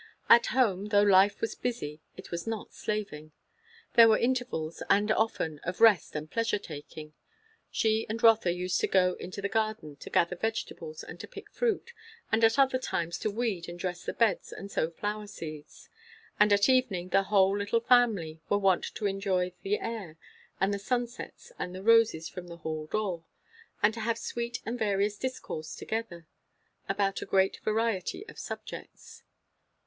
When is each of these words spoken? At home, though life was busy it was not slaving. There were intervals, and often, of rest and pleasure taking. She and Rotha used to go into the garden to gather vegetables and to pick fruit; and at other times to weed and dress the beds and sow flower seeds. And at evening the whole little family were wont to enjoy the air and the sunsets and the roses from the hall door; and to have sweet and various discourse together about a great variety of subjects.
At 0.29 0.47
home, 0.47 0.87
though 0.87 1.03
life 1.03 1.41
was 1.41 1.53
busy 1.53 2.01
it 2.17 2.31
was 2.31 2.47
not 2.47 2.73
slaving. 2.73 3.33
There 3.93 4.07
were 4.09 4.17
intervals, 4.17 4.81
and 4.89 5.11
often, 5.11 5.59
of 5.59 5.79
rest 5.79 6.15
and 6.15 6.27
pleasure 6.27 6.57
taking. 6.57 7.13
She 7.69 8.07
and 8.09 8.23
Rotha 8.23 8.51
used 8.51 8.79
to 8.81 8.87
go 8.87 9.13
into 9.19 9.43
the 9.43 9.47
garden 9.47 9.95
to 9.97 10.09
gather 10.09 10.35
vegetables 10.35 11.03
and 11.03 11.19
to 11.19 11.27
pick 11.27 11.51
fruit; 11.51 11.93
and 12.31 12.43
at 12.43 12.57
other 12.57 12.79
times 12.79 13.19
to 13.19 13.29
weed 13.29 13.69
and 13.69 13.77
dress 13.77 14.03
the 14.03 14.11
beds 14.13 14.51
and 14.51 14.71
sow 14.71 14.89
flower 14.89 15.27
seeds. 15.27 15.87
And 16.39 16.51
at 16.51 16.67
evening 16.67 17.09
the 17.09 17.21
whole 17.21 17.55
little 17.55 17.79
family 17.81 18.41
were 18.49 18.57
wont 18.57 18.85
to 18.95 19.05
enjoy 19.05 19.53
the 19.61 19.77
air 19.79 20.17
and 20.59 20.73
the 20.73 20.79
sunsets 20.79 21.51
and 21.59 21.75
the 21.75 21.83
roses 21.83 22.27
from 22.27 22.47
the 22.47 22.57
hall 22.57 22.87
door; 22.87 23.25
and 23.83 23.93
to 23.93 23.99
have 23.99 24.17
sweet 24.17 24.63
and 24.65 24.79
various 24.79 25.19
discourse 25.19 25.75
together 25.75 26.25
about 26.89 27.21
a 27.21 27.25
great 27.27 27.57
variety 27.63 28.27
of 28.27 28.39
subjects. 28.39 29.21